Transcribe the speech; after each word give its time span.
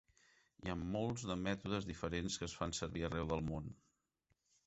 Hi 0.61 0.71
ha 0.73 0.75
molts 0.93 1.25
de 1.31 1.35
mètodes 1.41 1.89
diferents 1.91 2.39
que 2.43 2.47
es 2.49 2.57
fan 2.61 2.75
servir 2.79 3.05
arreu 3.09 3.31
del 3.35 3.47
món. 3.53 3.71